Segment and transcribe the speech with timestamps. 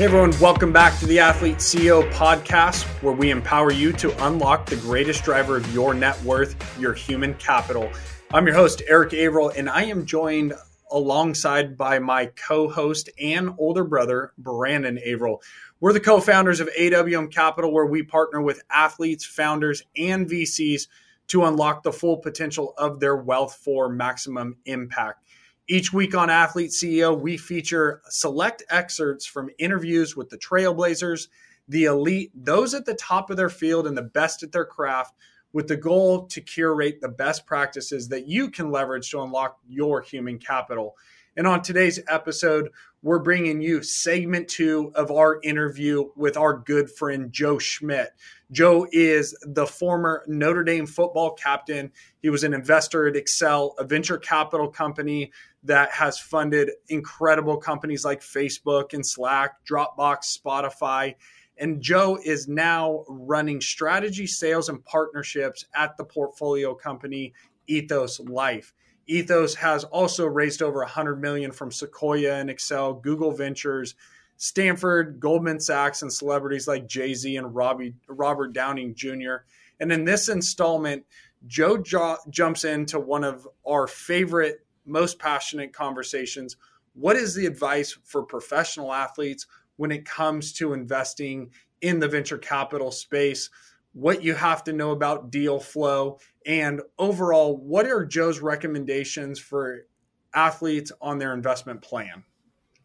[0.00, 4.64] Hey everyone, welcome back to the Athlete CEO podcast, where we empower you to unlock
[4.64, 7.92] the greatest driver of your net worth, your human capital.
[8.32, 10.54] I'm your host, Eric Averill, and I am joined
[10.90, 15.42] alongside by my co-host and older brother, Brandon Averill.
[15.80, 20.86] We're the co-founders of AWM Capital, where we partner with athletes, founders, and VCs
[21.26, 25.22] to unlock the full potential of their wealth for maximum impact.
[25.70, 31.28] Each week on Athlete CEO, we feature select excerpts from interviews with the trailblazers,
[31.68, 35.14] the elite, those at the top of their field and the best at their craft,
[35.52, 40.00] with the goal to curate the best practices that you can leverage to unlock your
[40.00, 40.96] human capital.
[41.36, 42.70] And on today's episode,
[43.02, 48.10] we're bringing you segment two of our interview with our good friend Joe Schmidt.
[48.50, 51.92] Joe is the former Notre Dame football captain.
[52.20, 55.30] He was an investor at Accel, a venture capital company
[55.64, 61.14] that has funded incredible companies like Facebook and Slack, Dropbox, Spotify.
[61.58, 67.34] And Joe is now running strategy, sales, and partnerships at the portfolio company
[67.66, 68.72] Ethos Life.
[69.06, 73.94] Ethos has also raised over 100 million from Sequoia and Accel, Google Ventures,
[74.36, 79.44] Stanford, Goldman Sachs, and celebrities like Jay Z and Robbie, Robert Downing Jr.
[79.80, 81.04] And in this installment,
[81.46, 86.56] Joe jo- jumps into one of our favorite most passionate conversations.
[86.94, 91.50] What is the advice for professional athletes when it comes to investing
[91.80, 93.50] in the venture capital space?
[93.92, 99.86] What you have to know about deal flow, and overall, what are Joe's recommendations for
[100.32, 102.24] athletes on their investment plan?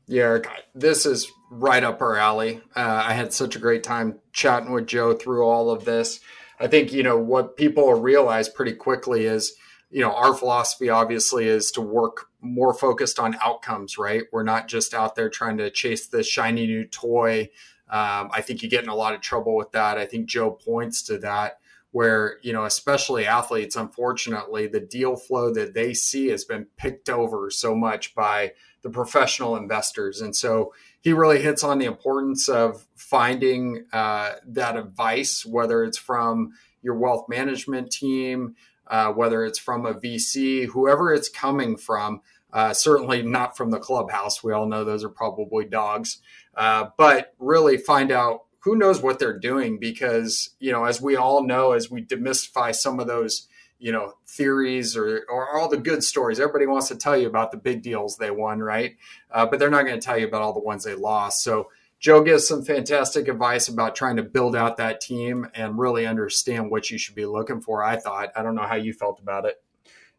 [0.08, 2.62] Yeah, Eric, this is right up our alley.
[2.76, 6.20] Uh, I had such a great time chatting with Joe through all of this.
[6.60, 9.56] I think, you know, what people realize pretty quickly is
[9.90, 14.24] you know, our philosophy obviously is to work more focused on outcomes, right?
[14.32, 17.50] We're not just out there trying to chase the shiny new toy.
[17.90, 19.98] Um, I think you get in a lot of trouble with that.
[19.98, 21.60] I think Joe points to that
[21.96, 27.10] where, you know, especially athletes, unfortunately, the deal flow that they see has been picked
[27.10, 30.20] over so much by the professional investors.
[30.20, 35.98] And so he really hits on the importance of finding uh, that advice, whether it's
[35.98, 38.56] from your wealth management team,
[38.88, 42.22] uh, whether it's from a VC, whoever it's coming from.
[42.54, 44.42] Uh, certainly not from the clubhouse.
[44.42, 46.20] We all know those are probably dogs.
[46.56, 51.16] Uh, but really find out who knows what they're doing because, you know, as we
[51.16, 53.48] all know, as we demystify some of those,
[53.78, 57.52] you know, theories or, or all the good stories, everybody wants to tell you about
[57.52, 58.96] the big deals they won, right?
[59.30, 61.44] Uh, but they're not going to tell you about all the ones they lost.
[61.44, 61.70] So
[62.00, 66.70] Joe gives some fantastic advice about trying to build out that team and really understand
[66.70, 67.84] what you should be looking for.
[67.84, 68.32] I thought.
[68.36, 69.62] I don't know how you felt about it.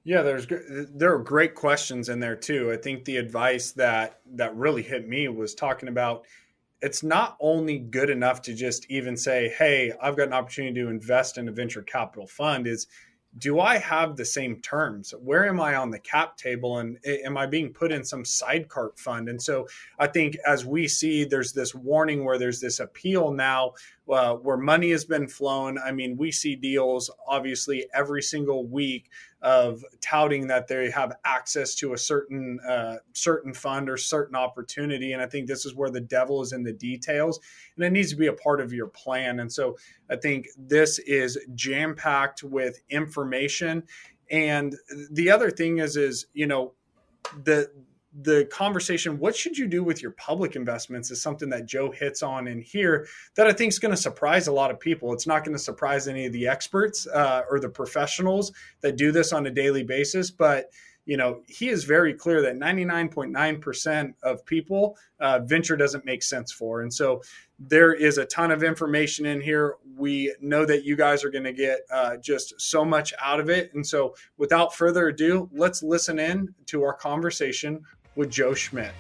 [0.05, 2.71] Yeah, there's there are great questions in there too.
[2.73, 6.25] I think the advice that that really hit me was talking about
[6.81, 10.89] it's not only good enough to just even say, "Hey, I've got an opportunity to
[10.89, 12.87] invest in a venture capital fund." Is
[13.39, 15.13] do I have the same terms?
[15.19, 16.79] Where am I on the cap table?
[16.79, 19.29] And am I being put in some sidecar fund?
[19.29, 23.75] And so I think as we see, there's this warning where there's this appeal now
[24.11, 25.79] uh, where money has been flown.
[25.79, 29.11] I mean, we see deals obviously every single week
[29.43, 35.13] of touting that they have access to a certain uh, certain fund or certain opportunity.
[35.13, 37.41] And I think this is where the devil is in the details,
[37.77, 39.41] and it needs to be a part of your plan.
[39.41, 39.77] And so
[40.11, 43.83] I think this is jam packed with information.
[44.31, 44.75] And
[45.11, 46.73] the other thing is, is you know,
[47.45, 47.71] the
[48.23, 52.23] the conversation what should you do with your public investments is something that joe hits
[52.23, 55.13] on in here that i think is going to surprise a lot of people.
[55.13, 59.13] It's not going to surprise any of the experts uh, or the professionals that do
[59.13, 60.71] this on a daily basis but
[61.05, 66.53] you know he is very clear that 99.9% of people uh, venture doesn't make sense
[66.53, 66.83] for.
[66.83, 67.23] And so
[67.59, 69.77] there is a ton of information in here.
[69.97, 73.49] We know that you guys are going to get uh, just so much out of
[73.49, 73.73] it.
[73.73, 77.83] And so without further ado let's listen in to our conversation
[78.17, 78.93] with Joe Schmidt.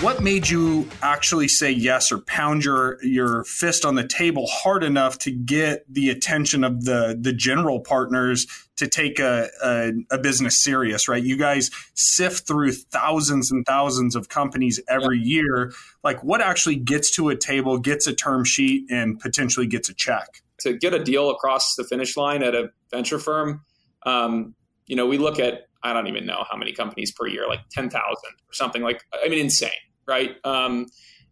[0.00, 4.82] What made you actually say yes or pound your your fist on the table hard
[4.82, 8.46] enough to get the attention of the the general partners
[8.80, 11.22] to take a, a, a business serious, right?
[11.22, 15.70] You guys sift through thousands and thousands of companies every year.
[16.02, 19.94] Like, what actually gets to a table, gets a term sheet, and potentially gets a
[19.94, 20.40] check?
[20.60, 23.62] To get a deal across the finish line at a venture firm,
[24.04, 24.54] um,
[24.86, 27.60] you know, we look at I don't even know how many companies per year, like
[27.70, 29.02] ten thousand or something like.
[29.24, 29.70] I mean, insane,
[30.06, 30.36] right?
[30.44, 30.86] Um,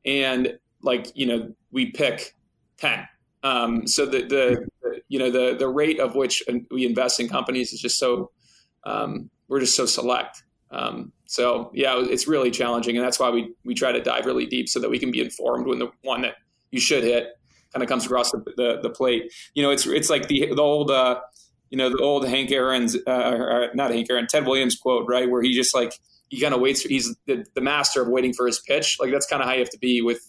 [0.05, 2.35] and like you know, we pick
[2.79, 3.07] ten.
[3.43, 7.29] Um, so the, the, the, you know the the rate of which we invest in
[7.29, 8.31] companies is just so
[8.85, 10.43] um, we're just so select.
[10.71, 14.47] Um, so yeah, it's really challenging, and that's why we we try to dive really
[14.47, 16.37] deep so that we can be informed when the one that
[16.71, 17.38] you should hit
[17.73, 19.32] kind of comes across the, the, the plate.
[19.55, 21.20] You know, it's it's like the the old uh,
[21.70, 25.43] you know the old Hank Aaron's uh, not Hank Aaron Ted Williams quote right where
[25.43, 25.93] he just like
[26.29, 26.82] he kind of waits.
[26.82, 28.99] He's the, the master of waiting for his pitch.
[29.00, 30.20] Like that's kind of how you have to be with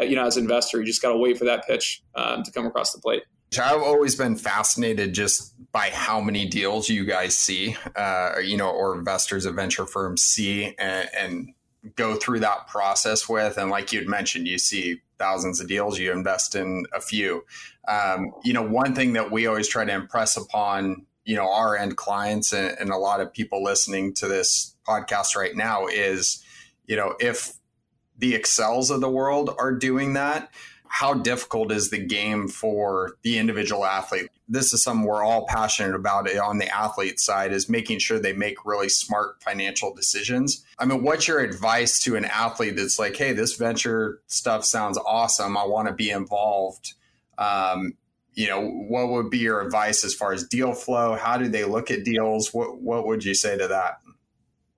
[0.00, 0.78] uh, you know as an investor.
[0.78, 3.22] You just got to wait for that pitch um, to come across the plate.
[3.62, 8.70] I've always been fascinated just by how many deals you guys see, uh, you know,
[8.70, 11.54] or investors at venture firms see and, and
[11.94, 13.56] go through that process with.
[13.56, 17.44] And like you'd mentioned, you see thousands of deals, you invest in a few.
[17.88, 21.76] Um, you know, one thing that we always try to impress upon, you know, our
[21.76, 26.44] end clients and, and a lot of people listening to this podcast right now is,
[26.86, 27.52] you know, if
[28.18, 30.50] the Accels of the world are doing that,
[30.88, 34.28] how difficult is the game for the individual athlete?
[34.48, 38.32] This is something we're all passionate about on the athlete side is making sure they
[38.32, 40.64] make really smart financial decisions.
[40.78, 44.98] I mean, what's your advice to an athlete that's like, hey, this venture stuff sounds
[44.98, 45.56] awesome.
[45.56, 46.94] I want to be involved.
[47.38, 47.94] Um,
[48.34, 51.16] you know, what would be your advice as far as deal flow?
[51.16, 52.52] How do they look at deals?
[52.52, 54.00] What what would you say to that?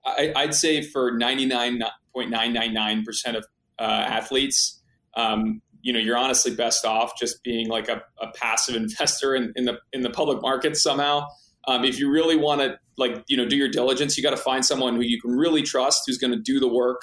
[0.05, 3.45] I, would say for 99.999% of
[3.77, 4.79] uh, athletes,
[5.15, 9.53] um, you know you're honestly best off just being like a, a passive investor in,
[9.55, 11.25] in, the in the public markets somehow.
[11.67, 14.37] Um, if you really want to like you know do your diligence, you got to
[14.37, 17.01] find someone who you can really trust, who's going to do the work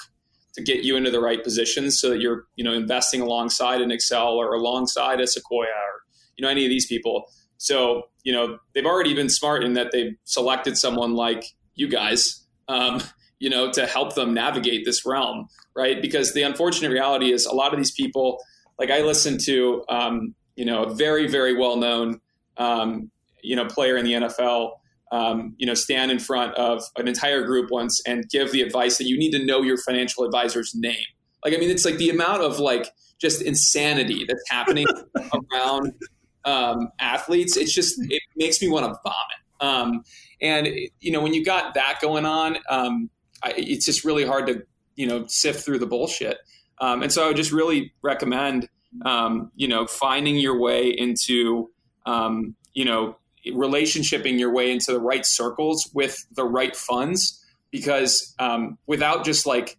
[0.55, 3.89] to get you into the right positions, so that you're you know investing alongside an
[3.89, 6.01] Accel or alongside a Sequoia or
[6.37, 7.25] you know any of these people.
[7.57, 11.45] So you know they've already been smart in that they've selected someone like
[11.75, 12.45] you guys.
[12.67, 13.01] Um,
[13.39, 16.01] you know, to help them navigate this realm, right?
[16.01, 18.39] Because the unfortunate reality is a lot of these people,
[18.79, 22.19] like I listened to, um, you know, a very, very well known,
[22.57, 24.71] um, you know, player in the NFL,
[25.11, 28.97] um, you know, stand in front of an entire group once and give the advice
[28.97, 31.05] that you need to know your financial advisor's name.
[31.45, 32.89] Like, I mean, it's like the amount of like
[33.19, 34.85] just insanity that's happening
[35.53, 35.93] around
[36.45, 37.55] um, athletes.
[37.57, 39.37] It's just, it makes me want to vomit.
[39.59, 40.03] Um,
[40.41, 40.67] and,
[40.99, 43.09] you know, when you got that going on, um,
[43.43, 44.63] I, it's just really hard to,
[44.95, 46.37] you know, sift through the bullshit.
[46.79, 48.69] Um, and so I would just really recommend,
[49.05, 51.71] um, you know, finding your way into,
[52.05, 58.35] um, you know, relationshiping your way into the right circles with the right funds, because
[58.39, 59.77] um, without just like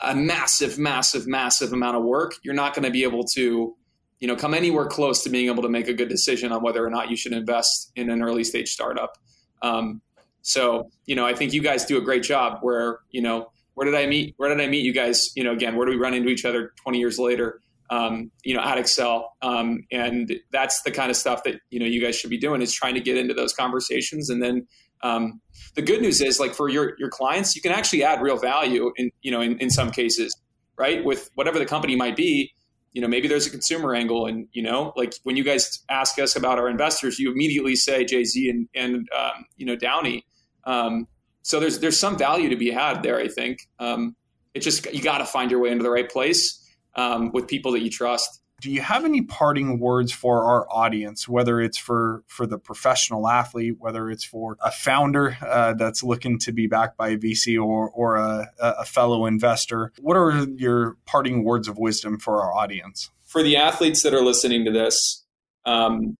[0.00, 3.76] a massive, massive, massive amount of work, you're not going to be able to,
[4.18, 6.84] you know, come anywhere close to being able to make a good decision on whether
[6.84, 9.18] or not you should invest in an early stage startup.
[9.62, 10.00] Um,
[10.42, 13.90] so, you know, I think you guys do a great job where, you know, where
[13.90, 14.34] did I meet?
[14.36, 15.30] Where did I meet you guys?
[15.34, 17.62] You know, again, where do we run into each other 20 years later?
[17.88, 19.28] Um, you know, at Accel.
[19.40, 22.60] Um, and that's the kind of stuff that, you know, you guys should be doing
[22.60, 24.28] is trying to get into those conversations.
[24.28, 24.66] And then
[25.02, 25.40] um,
[25.76, 28.92] the good news is like for your, your clients, you can actually add real value
[28.96, 30.38] in, you know, in, in some cases,
[30.76, 31.02] right?
[31.02, 32.52] With whatever the company might be,
[32.92, 36.18] you know, maybe there's a consumer angle and, you know, like when you guys ask
[36.18, 40.26] us about our investors, you immediately say Jay-Z and, and um, you know, Downey.
[41.42, 43.18] So there's there's some value to be had there.
[43.18, 44.16] I think um,
[44.54, 46.60] it just you got to find your way into the right place
[46.94, 48.40] um, with people that you trust.
[48.60, 53.26] Do you have any parting words for our audience, whether it's for for the professional
[53.26, 57.58] athlete, whether it's for a founder uh, that's looking to be backed by a VC
[57.58, 59.92] or or a, a fellow investor?
[59.98, 63.10] What are your parting words of wisdom for our audience?
[63.24, 65.24] For the athletes that are listening to this,
[65.64, 66.16] um,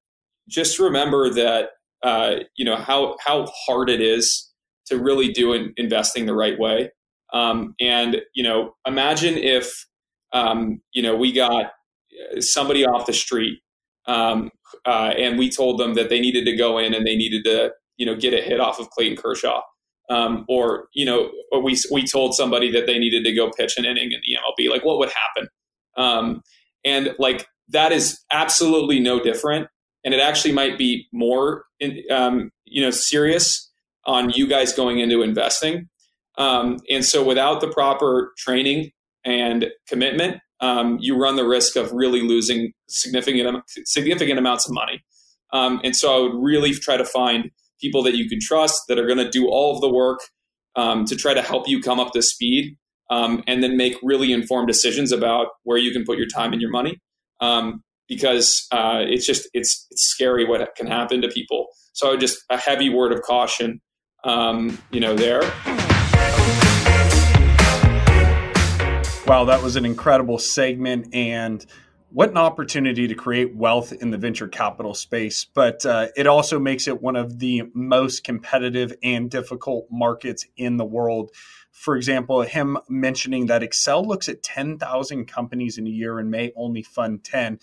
[0.49, 1.71] just remember that
[2.03, 4.50] uh, you know how how hard it is
[4.91, 6.91] to really do in, investing the right way.
[7.33, 9.87] Um, and you know, imagine if
[10.33, 13.61] um, you know we got uh, somebody off the street
[14.07, 14.51] um,
[14.87, 17.73] uh, and we told them that they needed to go in and they needed to
[17.97, 19.61] you know get a hit off of Clayton Kershaw.
[20.09, 23.75] Um, or you know, or we we told somebody that they needed to go pitch
[23.77, 24.69] an inning in the MLB.
[24.69, 25.49] Like, what would happen?
[25.97, 26.43] Um,
[26.85, 29.69] and like that is absolutely no different,
[30.05, 33.70] and it actually might be more, in, um, you know, serious
[34.07, 35.89] on you guys going into investing.
[36.39, 38.91] Um, and so without the proper training
[39.25, 45.03] and commitment, um, you run the risk of really losing significant significant amounts of money.
[45.53, 48.99] Um, and so I would really try to find people that you can trust that
[48.99, 50.21] are going to do all of the work
[50.77, 52.77] um, to try to help you come up to speed,
[53.11, 56.61] um, and then make really informed decisions about where you can put your time and
[56.61, 56.99] your money.
[57.41, 61.69] Um, because uh, it's just it's it's scary what can happen to people.
[61.93, 63.81] So just a heavy word of caution
[64.25, 65.41] um, you know, there.
[69.27, 71.15] Wow, that was an incredible segment.
[71.15, 71.65] And
[72.11, 75.45] what an opportunity to create wealth in the venture capital space.
[75.45, 80.77] But uh, it also makes it one of the most competitive and difficult markets in
[80.77, 81.31] the world.
[81.71, 86.53] For example, him mentioning that Accel looks at 10,000 companies in a year and may
[86.57, 87.61] only fund 10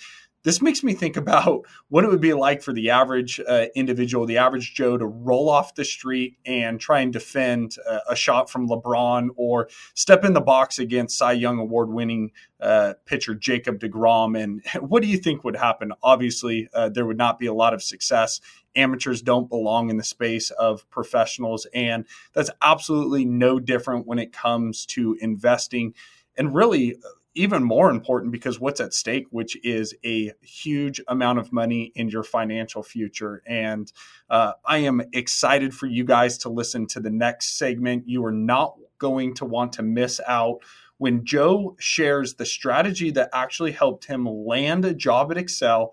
[0.48, 4.26] this makes me think about what it would be like for the average uh, individual,
[4.26, 8.50] the average Joe, to roll off the street and try and defend uh, a shot
[8.50, 13.80] from LeBron or step in the box against Cy Young award winning uh, pitcher Jacob
[13.80, 14.42] DeGrom.
[14.42, 15.92] And what do you think would happen?
[16.02, 18.40] Obviously, uh, there would not be a lot of success.
[18.74, 21.68] Amateurs don't belong in the space of professionals.
[21.74, 25.94] And that's absolutely no different when it comes to investing.
[26.38, 26.96] And really,
[27.38, 32.10] even more important because what's at stake, which is a huge amount of money in
[32.10, 33.42] your financial future.
[33.46, 33.92] And
[34.30, 38.08] uh, I am excited for you guys to listen to the next segment.
[38.08, 40.60] You are not going to want to miss out
[40.98, 45.90] when Joe shares the strategy that actually helped him land a job at Accel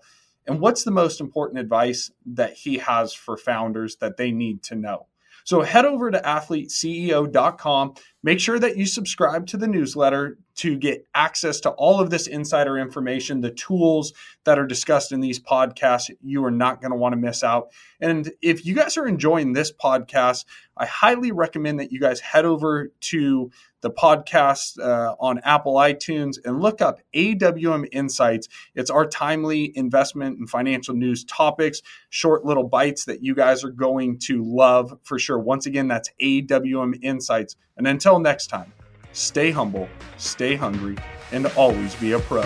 [0.47, 4.75] And what's the most important advice that he has for founders that they need to
[4.75, 5.07] know?
[5.43, 7.93] So head over to athleteceo.com.
[8.23, 12.27] Make sure that you subscribe to the newsletter to get access to all of this
[12.27, 14.13] insider information, the tools
[14.45, 16.09] that are discussed in these podcasts.
[16.21, 17.69] You are not going to want to miss out.
[17.99, 20.45] And if you guys are enjoying this podcast,
[20.77, 26.37] I highly recommend that you guys head over to the podcast uh, on Apple iTunes
[26.43, 28.47] and look up AWM Insights.
[28.73, 33.71] It's our timely investment and financial news topics, short little bites that you guys are
[33.71, 35.37] going to love for sure.
[35.39, 37.55] Once again, that's AWM Insights.
[37.77, 38.73] And until next time,
[39.15, 40.97] stay humble, stay hungry,
[41.31, 42.43] and always be a pro.